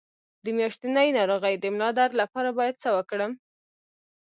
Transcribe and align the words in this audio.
د 0.43 0.45
میاشتنۍ 0.57 1.07
ناروغۍ 1.17 1.55
د 1.59 1.65
ملا 1.73 1.89
درد 1.97 2.13
لپاره 2.21 2.49
باید 2.59 2.75
څه 2.83 2.89
وکړم؟ 2.97 3.31